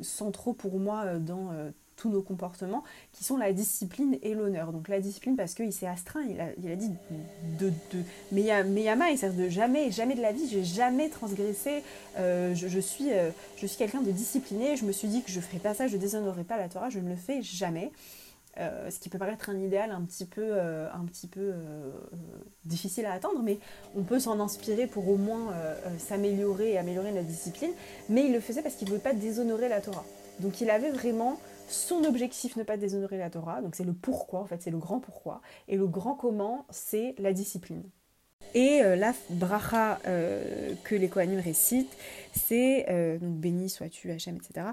centraux 0.00 0.52
pour 0.52 0.78
moi 0.78 1.14
dans 1.18 1.50
tous 2.00 2.08
nos 2.08 2.22
comportements, 2.22 2.82
qui 3.12 3.24
sont 3.24 3.36
la 3.36 3.52
discipline 3.52 4.16
et 4.22 4.34
l'honneur. 4.34 4.72
Donc 4.72 4.88
la 4.88 5.00
discipline 5.00 5.36
parce 5.36 5.54
qu'il 5.54 5.72
s'est 5.72 5.86
astreint, 5.86 6.22
il 6.28 6.40
a, 6.40 6.46
il 6.62 6.70
a 6.70 6.76
dit 6.76 6.90
de, 7.58 7.70
de 7.92 8.02
Meyama, 8.32 9.10
il 9.10 9.18
sert 9.18 9.34
de 9.34 9.48
jamais, 9.48 9.90
jamais 9.90 10.14
de 10.14 10.22
la 10.22 10.32
vie, 10.32 10.48
j'ai 10.48 10.64
jamais 10.64 11.10
transgressé, 11.10 11.82
euh, 12.18 12.54
je, 12.54 12.80
suis, 12.80 13.12
euh, 13.12 13.30
je 13.58 13.66
suis 13.66 13.76
quelqu'un 13.76 14.00
de 14.00 14.10
discipliné, 14.10 14.76
je 14.76 14.86
me 14.86 14.92
suis 14.92 15.08
dit 15.08 15.22
que 15.22 15.30
je 15.30 15.36
ne 15.36 15.42
ferai 15.42 15.58
pas 15.58 15.74
ça, 15.74 15.88
je 15.88 15.98
déshonorerai 15.98 16.44
pas 16.44 16.56
la 16.56 16.68
Torah, 16.68 16.88
je 16.88 17.00
ne 17.00 17.10
le 17.10 17.16
fais 17.16 17.42
jamais. 17.42 17.92
Euh, 18.58 18.90
ce 18.90 18.98
qui 18.98 19.08
peut 19.08 19.18
paraître 19.18 19.48
un 19.48 19.58
idéal 19.58 19.92
un 19.92 20.02
petit 20.02 20.26
peu, 20.26 20.58
un 20.60 21.04
petit 21.06 21.26
peu 21.26 21.52
difficile 22.64 23.06
à 23.06 23.12
atteindre, 23.12 23.42
mais 23.42 23.58
on 23.96 24.02
peut 24.02 24.18
s'en 24.18 24.40
inspirer 24.40 24.86
pour 24.86 25.08
au 25.08 25.16
moins 25.16 25.54
s'améliorer 25.98 26.72
et 26.72 26.78
améliorer 26.78 27.12
la 27.12 27.22
discipline. 27.22 27.70
Mais 28.08 28.26
il 28.26 28.32
le 28.32 28.40
faisait 28.40 28.62
parce 28.62 28.74
qu'il 28.74 28.86
ne 28.86 28.90
voulait 28.90 29.02
pas 29.02 29.14
déshonorer 29.14 29.68
la 29.68 29.80
Torah. 29.80 30.04
Donc 30.40 30.60
il 30.60 30.70
avait 30.70 30.90
vraiment 30.90 31.38
son 31.70 32.04
objectif 32.04 32.56
ne 32.56 32.64
pas 32.64 32.76
déshonorer 32.76 33.16
la 33.16 33.30
Torah, 33.30 33.62
donc 33.62 33.76
c'est 33.76 33.84
le 33.84 33.92
pourquoi 33.92 34.40
en 34.40 34.44
fait, 34.44 34.60
c'est 34.60 34.70
le 34.70 34.78
grand 34.78 34.98
pourquoi. 34.98 35.40
Et 35.68 35.76
le 35.76 35.86
grand 35.86 36.14
comment, 36.14 36.66
c'est 36.70 37.14
la 37.18 37.32
discipline. 37.32 37.84
Et 38.54 38.82
euh, 38.82 38.96
la 38.96 39.14
bracha 39.30 40.00
euh, 40.06 40.74
que 40.82 40.96
les 40.96 41.08
Kohanim 41.08 41.38
récitent, 41.38 41.96
c'est 42.34 42.86
euh, 42.90 43.18
donc 43.18 43.34
béni 43.36 43.70
sois-tu 43.70 44.10
Hachem, 44.10 44.36
etc. 44.36 44.66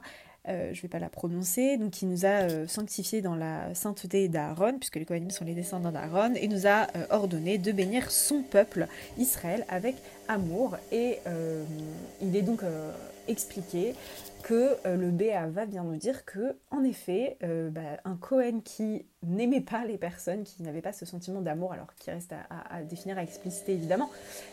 je 0.48 0.78
ne 0.78 0.82
vais 0.82 0.88
pas 0.88 1.00
la 1.00 1.10
prononcer, 1.10 1.78
donc 1.78 2.02
il 2.02 2.10
nous 2.10 2.26
a 2.26 2.68
sanctifié 2.68 3.22
dans 3.22 3.36
la 3.36 3.74
sainteté 3.74 4.28
d'Aaron, 4.28 4.78
puisque 4.80 4.96
les 4.96 5.06
Kohanim 5.06 5.30
sont 5.30 5.46
les 5.46 5.54
descendants 5.54 5.92
d'Aaron, 5.92 6.34
et 6.36 6.48
nous 6.48 6.68
a 6.68 6.88
ordonné 7.10 7.58
de 7.58 7.72
bénir 7.72 8.12
son 8.12 8.42
peuple, 8.42 8.88
Israël, 9.18 9.66
avec 9.70 9.96
amour. 10.28 10.78
Et 10.92 11.20
il 12.22 12.36
est 12.36 12.42
donc 12.42 12.62
expliqué 13.28 13.94
que 14.48 14.78
euh, 14.86 14.96
le 14.96 15.12
BA 15.12 15.66
vient 15.66 15.84
nous 15.84 15.98
dire 15.98 16.24
que, 16.24 16.56
en 16.72 16.84
effet, 16.84 17.38
euh, 17.44 17.70
bah, 17.70 17.82
un 18.06 18.16
Cohen 18.16 18.62
qui 18.64 19.06
n'aimait 19.24 19.62
pas 19.62 19.84
les 19.86 19.98
personnes, 19.98 20.44
qui 20.44 20.64
n'avait 20.64 20.82
pas 20.82 20.94
ce 20.94 21.06
sentiment 21.06 21.42
d'amour, 21.42 21.74
alors 21.74 21.88
qui 22.00 22.12
reste 22.12 22.34
à, 22.34 22.82
définir, 22.84 23.18
à 23.18 23.24
expliciter 23.24 23.74
évidemment, 23.74 24.10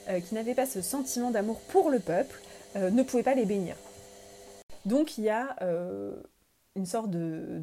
euh, 0.08 0.18
qui 0.20 0.34
n'avait 0.34 0.54
pas 0.54 0.66
ce 0.66 0.82
sentiment 0.82 1.30
d'amour 1.30 1.60
pour 1.68 1.90
le 1.90 2.00
peuple, 2.00 2.40
ne 2.76 3.04
pouvait 3.04 3.22
pas 3.22 3.36
les 3.36 3.44
bénir. 3.44 3.76
Donc 4.86 5.18
il 5.18 5.24
y 5.24 5.30
a 5.30 5.56
une 6.76 6.86
sorte 6.86 7.10
de, 7.10 7.62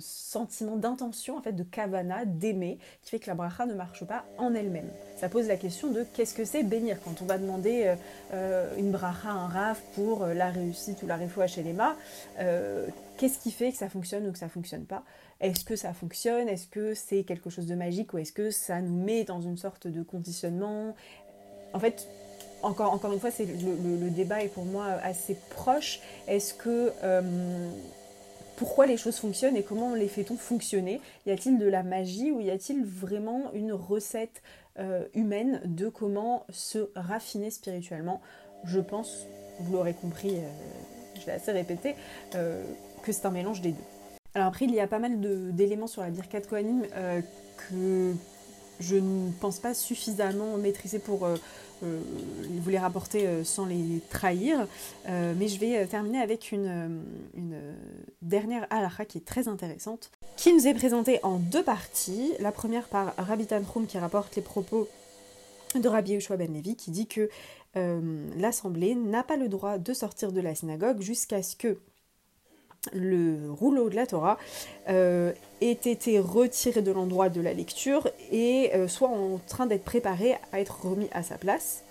sentiment 0.00 0.76
d'intention, 0.76 1.36
en 1.36 1.42
fait, 1.42 1.52
de 1.52 1.62
kavana, 1.62 2.24
d'aimer, 2.24 2.78
qui 3.02 3.10
fait 3.10 3.20
que 3.20 3.28
la 3.28 3.34
bracha 3.34 3.66
ne 3.66 3.74
marche 3.74 4.04
pas 4.04 4.24
en 4.36 4.52
elle-même. 4.52 4.90
Ça 5.16 5.28
pose 5.28 5.46
la 5.46 5.56
question 5.56 5.92
de 5.92 6.04
qu'est-ce 6.14 6.34
que 6.34 6.44
c'est 6.44 6.64
bénir? 6.64 6.98
Quand 7.04 7.22
on 7.22 7.24
va 7.24 7.38
demander 7.38 7.84
euh, 7.84 7.94
euh, 8.32 8.76
une 8.78 8.90
bracha, 8.90 9.30
un 9.30 9.46
raf 9.46 9.80
pour 9.94 10.24
euh, 10.24 10.34
la 10.34 10.50
réussite 10.50 11.02
ou 11.04 11.06
la 11.06 11.16
refoua 11.16 11.46
chez 11.46 11.64
euh, 12.40 12.88
qu'est-ce 13.16 13.38
qui 13.38 13.52
fait 13.52 13.70
que 13.70 13.78
ça 13.78 13.88
fonctionne 13.88 14.26
ou 14.26 14.32
que 14.32 14.38
ça 14.38 14.48
fonctionne 14.48 14.86
pas? 14.86 15.04
Est-ce 15.40 15.64
que 15.64 15.76
ça 15.76 15.92
fonctionne? 15.92 16.48
Est-ce 16.48 16.66
que 16.66 16.94
c'est 16.94 17.22
quelque 17.22 17.48
chose 17.48 17.66
de 17.66 17.76
magique 17.76 18.12
ou 18.12 18.18
est-ce 18.18 18.32
que 18.32 18.50
ça 18.50 18.80
nous 18.80 19.04
met 19.04 19.22
dans 19.22 19.40
une 19.40 19.56
sorte 19.56 19.86
de 19.86 20.02
conditionnement? 20.02 20.96
En 21.74 21.78
fait, 21.78 22.08
encore, 22.62 22.92
encore 22.92 23.12
une 23.12 23.20
fois, 23.20 23.30
c'est 23.30 23.46
le, 23.46 24.10
débat 24.10 24.42
est 24.42 24.48
pour 24.48 24.64
moi 24.64 24.86
assez 25.02 25.36
proche. 25.50 26.00
Est-ce 26.26 26.54
que 26.54 26.92
pourquoi 28.56 28.86
les 28.86 28.96
choses 28.96 29.16
fonctionnent 29.16 29.56
et 29.56 29.62
comment 29.62 29.94
les 29.94 30.08
fait-on 30.08 30.36
fonctionner? 30.36 31.00
Y 31.26 31.30
a-t-il 31.30 31.58
de 31.58 31.66
la 31.66 31.82
magie 31.82 32.32
ou 32.32 32.40
y 32.40 32.50
a-t-il 32.50 32.84
vraiment 32.84 33.52
une 33.52 33.72
recette 33.72 34.42
euh, 34.78 35.04
humaine 35.14 35.60
de 35.64 35.88
comment 35.88 36.44
se 36.50 36.90
raffiner 36.96 37.50
spirituellement? 37.50 38.20
Je 38.64 38.80
pense, 38.80 39.26
vous 39.60 39.74
l'aurez 39.74 39.94
compris, 39.94 40.36
euh, 40.36 40.48
je 41.20 41.26
l'ai 41.26 41.32
assez 41.32 41.52
répété, 41.52 41.94
euh, 42.34 42.64
que 43.02 43.12
c'est 43.12 43.26
un 43.26 43.30
mélange 43.30 43.60
des 43.60 43.72
deux. 43.72 43.84
Alors 44.34 44.48
après, 44.48 44.64
il 44.64 44.74
y 44.74 44.80
a 44.80 44.86
pas 44.86 44.98
mal 44.98 45.20
d'éléments 45.54 45.86
sur 45.86 46.02
la 46.02 46.10
Birkat 46.10 46.42
Kohanim 46.42 46.86
que 47.56 48.14
je 48.80 48.96
ne 48.96 49.30
pense 49.40 49.58
pas 49.58 49.74
suffisamment 49.74 50.56
maîtriser 50.56 50.98
pour 50.98 51.24
euh, 51.24 51.36
vous 51.82 52.70
les 52.70 52.78
rapporter 52.78 53.26
euh, 53.26 53.44
sans 53.44 53.66
les 53.66 54.00
trahir. 54.10 54.66
Euh, 55.08 55.34
mais 55.36 55.48
je 55.48 55.58
vais 55.58 55.86
terminer 55.86 56.20
avec 56.20 56.52
une, 56.52 57.02
dernière 58.22 58.66
halakha 58.70 59.04
qui 59.04 59.18
est 59.18 59.24
très 59.26 59.48
intéressante, 59.48 60.10
qui 60.36 60.52
nous 60.52 60.66
est 60.66 60.74
présentée 60.74 61.20
en 61.22 61.36
deux 61.38 61.62
parties. 61.62 62.32
La 62.40 62.52
première 62.52 62.88
par 62.88 63.14
Rabbi 63.16 63.46
Tanchum 63.46 63.86
qui 63.86 63.98
rapporte 63.98 64.34
les 64.36 64.42
propos 64.42 64.88
de 65.74 65.88
Rabbi 65.88 66.12
Yoshua 66.12 66.36
Ben 66.36 66.52
Levi 66.52 66.76
qui 66.76 66.90
dit 66.90 67.06
que 67.06 67.28
l'assemblée 68.38 68.94
n'a 68.94 69.22
pas 69.22 69.36
le 69.36 69.48
droit 69.48 69.76
de 69.76 69.92
sortir 69.92 70.32
de 70.32 70.40
la 70.40 70.54
synagogue 70.54 71.02
jusqu'à 71.02 71.42
ce 71.42 71.54
que 71.56 71.76
le 72.92 73.50
rouleau 73.50 73.88
de 73.88 73.96
la 73.96 74.06
Torah 74.06 74.38
euh, 74.88 75.32
ait 75.60 75.70
été 75.70 76.18
retiré 76.18 76.82
de 76.82 76.92
l'endroit 76.92 77.28
de 77.28 77.40
la 77.40 77.52
lecture 77.52 78.08
et 78.30 78.70
euh, 78.74 78.88
soit 78.88 79.08
en 79.08 79.40
train 79.46 79.66
d'être 79.66 79.84
préparé 79.84 80.36
à 80.52 80.60
être 80.60 80.86
remis 80.86 81.08
à 81.12 81.22
sa 81.22 81.38
place. 81.38 81.85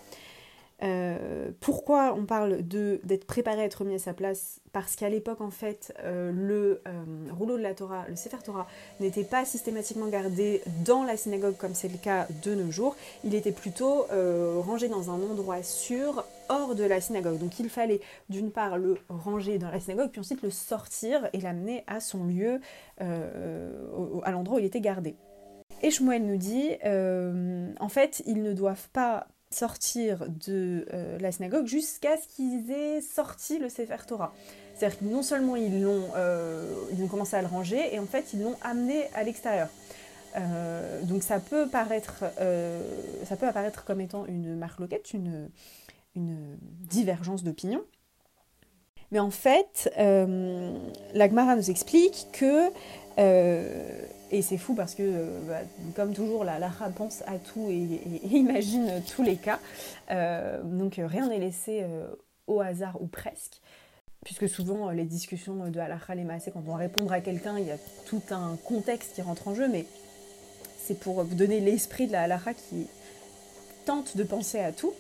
Euh, 0.84 1.51
pourquoi 1.62 2.13
on 2.13 2.25
parle 2.25 2.62
d'être 2.62 3.25
préparé 3.25 3.62
à 3.62 3.65
être 3.65 3.75
remis 3.75 3.96
à 3.96 4.00
sa 4.00 4.13
place? 4.13 4.60
Parce 4.74 4.96
qu'à 4.96 5.08
l'époque, 5.08 5.39
en 5.39 5.50
fait, 5.50 5.94
euh, 6.03 6.32
le 6.34 6.82
euh, 6.86 7.03
rouleau 7.32 7.58
de 7.58 7.62
la 7.62 7.74
Torah, 7.74 8.05
le 8.10 8.15
Sefer 8.15 8.38
Torah, 8.44 8.67
n'était 9.00 9.24
pas 9.24 9.46
systématiquement 9.46 10.08
gardé 10.08 10.62
dans 10.86 11.03
la 11.03 11.15
synagogue 11.15 11.55
comme 11.55 11.74
c'est 11.74 11.88
le 11.88 11.98
cas 11.98 12.27
de 12.44 12.55
nos 12.55 12.72
jours. 12.72 12.96
Il 13.24 13.36
était 13.36 13.53
plutôt 13.53 14.05
rangé 14.65 14.88
dans 14.88 15.10
un 15.10 15.22
endroit 15.22 15.63
sûr, 15.63 16.25
hors 16.50 16.75
de 16.75 16.84
la 16.84 17.00
synagogue. 17.00 17.39
Donc 17.39 17.60
il 17.60 17.70
fallait 17.70 18.01
d'une 18.29 18.51
part 18.51 18.77
le 18.77 18.98
ranger 19.10 19.58
dans 19.58 19.72
la 19.72 19.79
synagogue, 19.79 20.12
puis 20.12 20.20
ensuite 20.20 20.41
le 20.41 20.50
sortir 20.50 21.29
et 21.34 21.39
l'amener 21.39 21.84
à 21.88 22.00
son 22.00 22.25
lieu, 22.25 22.60
à 23.00 24.32
l'endroit 24.32 24.58
où 24.58 24.60
il 24.60 24.65
était 24.65 24.82
gardé. 24.82 25.15
Et 25.82 25.91
Shmuel 25.91 26.25
nous 26.25 26.38
dit, 26.38 26.72
en 26.84 27.89
fait, 27.89 28.22
ils 28.25 28.44
ne 28.44 28.53
doivent 28.53 28.89
pas 28.91 29.27
sortir 29.51 30.25
de 30.27 30.85
euh, 30.93 31.17
la 31.19 31.31
synagogue 31.31 31.65
jusqu'à 31.65 32.17
ce 32.17 32.27
qu'ils 32.27 32.71
aient 32.71 33.01
sorti 33.01 33.59
le 33.59 33.69
Sefer 33.69 34.05
Torah. 34.07 34.33
C'est-à-dire 34.75 34.99
que 34.99 35.05
non 35.05 35.23
seulement 35.23 35.55
ils 35.55 35.81
l'ont, 35.81 36.09
euh, 36.15 36.73
ils 36.91 37.01
ont 37.03 37.07
commencé 37.07 37.35
à 37.35 37.41
le 37.41 37.47
ranger, 37.47 37.93
et 37.93 37.99
en 37.99 38.05
fait 38.05 38.33
ils 38.33 38.41
l'ont 38.41 38.57
amené 38.61 39.07
à 39.13 39.23
l'extérieur. 39.23 39.69
Euh, 40.35 41.01
donc 41.03 41.23
ça 41.23 41.39
peut 41.39 41.67
paraître, 41.67 42.25
ça 43.25 43.35
peut 43.37 43.47
apparaître 43.47 43.85
comme 43.85 44.01
étant 44.01 44.25
une 44.25 44.57
marque 44.57 44.79
loquette, 44.79 45.13
une, 45.13 45.49
une 46.15 46.57
divergence 46.61 47.43
d'opinion. 47.43 47.81
Mais 49.15 49.22
en 49.22 49.31
fait, 49.31 49.89
l'Agmara 51.13 51.55
nous 51.55 51.69
explique 51.69 52.27
que 52.34 52.69
et 54.31 54.41
c'est 54.41 54.57
fou 54.57 54.74
parce 54.74 54.95
que, 54.95 55.03
euh, 55.03 55.39
bah, 55.48 55.60
comme 55.95 56.13
toujours, 56.13 56.43
la 56.43 56.60
Lara 56.60 56.89
pense 56.89 57.22
à 57.27 57.38
tout 57.38 57.67
et, 57.69 58.01
imagine 58.36 59.01
tous 59.15 59.24
les 59.24 59.38
cas. 59.38 59.60
Euh, 60.12 60.62
donc 60.63 60.95
rien 60.98 61.27
n'est 61.29 61.39
laissé 61.39 61.81
euh, 61.84 62.07
au 62.48 62.60
hasard 62.60 63.01
ou 63.01 63.07
presque. 63.07 63.62
Puisque 64.24 64.50
souvent, 64.50 64.89
les 64.89 65.05
discussions 65.05 65.69
de 65.69 65.79
Halakha, 65.79 66.15
les 66.15 66.24
massés, 66.24 66.51
quand 66.51 66.63
on 66.65 66.72
va 66.72 66.77
répondre 66.77 67.12
à 67.12 67.22
quelqu'un, 67.22 67.60
il 67.60 67.67
y 67.67 67.72
a 67.72 67.77
tout 68.07 68.22
un 68.31 68.57
contexte 68.65 69.15
qui 69.15 69.22
rentre 69.22 69.48
en 69.48 69.55
jeu, 69.55 69.67
mais 69.67 69.86
c'est 70.84 71.00
pour 71.00 71.24
vous 71.24 71.36
donner 71.36 71.60
l'esprit 71.60 72.07
de 72.07 72.12
la 72.12 72.24
Halakha 72.24 72.55
qui 72.55 72.88
tente 73.86 74.17
de 74.17 74.24
penser 74.24 74.60
à 74.60 74.72
tout. 74.72 74.93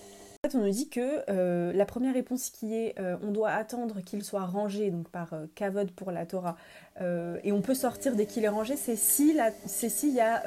On 0.53 0.59
nous 0.59 0.69
dit 0.69 0.89
que 0.89 1.23
euh, 1.29 1.73
la 1.73 1.85
première 1.85 2.13
réponse 2.13 2.49
qui 2.49 2.75
est 2.75 2.99
euh, 2.99 3.15
on 3.23 3.31
doit 3.31 3.51
attendre 3.51 4.01
qu'il 4.01 4.23
soit 4.23 4.45
rangé, 4.45 4.91
donc 4.91 5.09
par 5.09 5.33
euh, 5.33 5.45
Kavod 5.55 5.91
pour 5.91 6.11
la 6.11 6.25
Torah, 6.25 6.57
et 7.43 7.51
on 7.51 7.59
peut 7.59 7.73
sortir 7.73 8.15
dès 8.15 8.25
qu'il 8.25 8.45
est 8.45 8.49
rangé, 8.49 8.77
c'est 8.77 8.95
s'il 8.95 9.43
si 9.65 10.11
y, 10.11 10.21
a, 10.21 10.39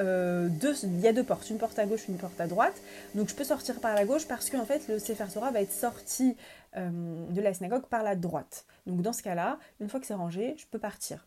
deux, 0.48 0.74
il 0.82 1.00
y 1.00 1.06
a 1.06 1.12
deux 1.12 1.22
portes, 1.22 1.50
une 1.50 1.58
porte 1.58 1.78
à 1.78 1.84
gauche, 1.84 2.08
une 2.08 2.16
porte 2.16 2.40
à 2.40 2.46
droite. 2.46 2.72
Donc 3.14 3.28
je 3.28 3.34
peux 3.34 3.44
sortir 3.44 3.78
par 3.80 3.94
la 3.94 4.06
gauche 4.06 4.26
parce 4.26 4.48
qu'en 4.48 4.64
fait 4.64 4.88
le 4.88 4.98
Sefer 4.98 5.26
Torah 5.30 5.50
va 5.50 5.60
être 5.60 5.72
sorti 5.72 6.36
de 6.74 7.40
la 7.42 7.52
synagogue 7.52 7.84
par 7.84 8.02
la 8.02 8.16
droite. 8.16 8.64
Donc 8.86 9.02
dans 9.02 9.12
ce 9.12 9.22
cas-là, 9.22 9.58
une 9.78 9.90
fois 9.90 10.00
que 10.00 10.06
c'est 10.06 10.14
rangé, 10.14 10.54
je 10.56 10.64
peux 10.70 10.78
partir. 10.78 11.26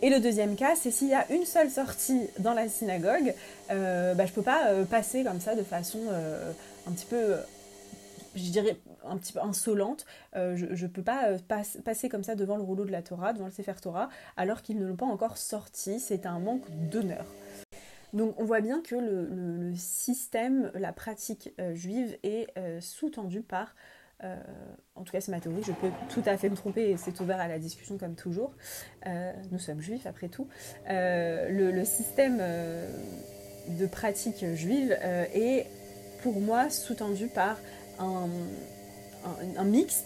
Et 0.00 0.08
le 0.08 0.20
deuxième 0.20 0.56
cas, 0.56 0.74
c'est 0.74 0.90
s'il 0.90 1.08
y 1.08 1.14
a 1.14 1.30
une 1.30 1.44
seule 1.44 1.68
sortie 1.68 2.26
dans 2.38 2.54
la 2.54 2.66
synagogue, 2.70 3.34
bah, 3.68 4.24
je 4.24 4.32
peux 4.32 4.40
pas 4.40 4.72
passer 4.90 5.22
comme 5.22 5.40
ça 5.40 5.54
de 5.54 5.64
façon 5.64 6.00
un 6.86 6.92
petit 6.92 7.04
peu 7.04 7.36
je 8.34 8.50
dirais, 8.50 8.76
un 9.04 9.16
petit 9.16 9.32
peu 9.32 9.40
insolente. 9.40 10.06
Euh, 10.36 10.56
je 10.56 10.84
ne 10.84 10.90
peux 10.90 11.02
pas 11.02 11.28
euh, 11.28 11.38
passer 11.84 12.08
comme 12.08 12.24
ça 12.24 12.34
devant 12.34 12.56
le 12.56 12.62
rouleau 12.62 12.84
de 12.84 12.92
la 12.92 13.02
Torah, 13.02 13.32
devant 13.32 13.46
le 13.46 13.52
Sefer 13.52 13.74
Torah, 13.80 14.08
alors 14.36 14.62
qu'ils 14.62 14.78
ne 14.78 14.86
l'ont 14.86 14.96
pas 14.96 15.06
encore 15.06 15.36
sorti. 15.36 16.00
C'est 16.00 16.26
un 16.26 16.38
manque 16.38 16.70
d'honneur. 16.90 17.26
Donc 18.12 18.34
on 18.38 18.44
voit 18.44 18.60
bien 18.60 18.82
que 18.82 18.94
le, 18.94 19.72
système, 19.74 20.70
la 20.74 20.92
pratique 20.92 21.52
euh, 21.58 21.74
juive 21.74 22.18
est 22.22 22.48
sous-tendu 22.80 23.40
par, 23.40 23.74
en 24.94 25.02
tout 25.02 25.10
cas 25.10 25.20
c'est 25.20 25.32
ma 25.32 25.40
théorie, 25.40 25.62
je 25.66 25.72
peux 25.72 25.90
tout 26.08 26.22
à 26.26 26.36
fait 26.36 26.48
me 26.48 26.54
tromper 26.54 26.90
et 26.90 26.96
c'est 26.96 27.20
ouvert 27.20 27.40
à 27.40 27.48
la 27.48 27.58
discussion 27.58 27.98
comme 27.98 28.14
toujours. 28.14 28.54
nous 29.50 29.58
sommes 29.58 29.80
juifs 29.80 30.06
après 30.06 30.28
tout. 30.28 30.46
le, 30.86 31.84
système 31.84 32.36
de 33.68 33.86
pratique 33.86 34.44
juive 34.54 34.92
est 35.34 35.66
pour 36.22 36.40
moi 36.40 36.70
sous-tendu 36.70 37.26
par 37.26 37.56
un, 37.98 39.64
mix, 39.64 40.04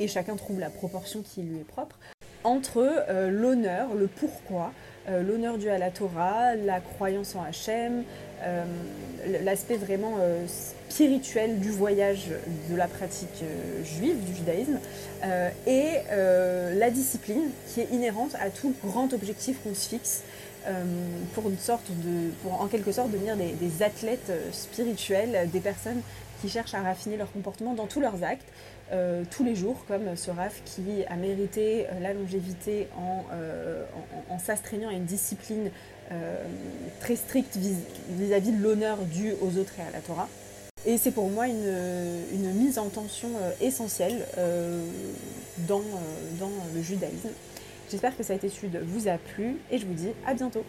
et 0.00 0.08
chacun 0.08 0.36
trouve 0.36 0.60
la 0.60 0.70
proportion 0.70 1.22
qui 1.22 1.42
lui 1.42 1.58
est 1.58 1.64
propre, 1.64 1.96
entre 2.44 2.78
euh, 2.78 3.30
l'honneur, 3.30 3.94
le 3.94 4.06
pourquoi, 4.06 4.72
euh, 5.08 5.22
l'honneur 5.22 5.58
dû 5.58 5.68
à 5.68 5.78
la 5.78 5.90
Torah, 5.90 6.54
la 6.54 6.80
croyance 6.80 7.34
en 7.34 7.42
Hachem, 7.42 8.04
euh, 8.42 8.64
l'aspect 9.42 9.76
vraiment 9.76 10.16
spirituel 10.46 11.58
du 11.58 11.70
voyage 11.70 12.28
de 12.70 12.76
la 12.76 12.86
pratique 12.86 13.42
juive, 13.82 14.22
du 14.24 14.34
judaïsme, 14.34 14.78
et 15.66 15.94
la 16.10 16.90
discipline 16.90 17.50
qui 17.66 17.80
est 17.80 17.90
inhérente 17.90 18.36
à 18.40 18.50
tout 18.50 18.72
grand 18.84 19.12
objectif 19.12 19.58
qu'on 19.62 19.74
se 19.74 19.88
fixe. 19.88 20.22
Pour 21.34 21.48
une 21.48 21.58
sorte 21.58 21.88
de, 21.90 22.30
pour 22.42 22.60
en 22.60 22.66
quelque 22.66 22.92
sorte 22.92 23.10
devenir 23.10 23.36
des, 23.36 23.82
athlètes 23.82 24.32
spirituels, 24.52 25.48
des 25.50 25.60
personnes 25.60 26.02
qui 26.40 26.48
cherchent 26.48 26.74
à 26.74 26.82
raffiner 26.82 27.16
leur 27.16 27.30
comportement 27.32 27.74
dans 27.74 27.86
tous 27.86 28.00
leurs 28.00 28.22
actes, 28.22 28.46
euh, 28.92 29.22
tous 29.30 29.44
les 29.44 29.54
jours, 29.54 29.84
comme 29.86 30.16
ce 30.16 30.30
RAF 30.30 30.62
qui 30.64 31.04
a 31.08 31.16
mérité 31.16 31.86
euh, 31.86 32.00
la 32.00 32.14
longévité 32.14 32.88
euh, 33.32 33.84
en, 34.30 34.38
s'astreignant 34.38 34.88
à 34.88 34.92
une 34.92 35.04
discipline 35.04 35.70
très 37.00 37.16
stricte 37.16 37.58
vis-à-vis 37.58 38.52
de 38.52 38.62
l'honneur 38.62 38.96
dû 38.96 39.34
aux 39.42 39.58
autres 39.58 39.74
et 39.78 39.82
à 39.82 39.90
la 39.92 39.98
Torah. 39.98 40.26
Et 40.86 40.96
c'est 40.96 41.10
pour 41.10 41.28
moi 41.28 41.48
une, 41.48 42.54
mise 42.54 42.78
en 42.78 42.88
tension 42.88 43.28
essentielle 43.60 44.24
dans 45.68 45.82
le 46.74 46.82
judaïsme. 46.82 47.28
J'espère 47.90 48.16
que 48.16 48.22
cette 48.22 48.44
étude 48.44 48.78
vous 48.82 49.08
a 49.08 49.16
plu 49.16 49.56
et 49.70 49.78
je 49.78 49.86
vous 49.86 49.94
dis 49.94 50.10
à 50.26 50.34
bientôt. 50.34 50.64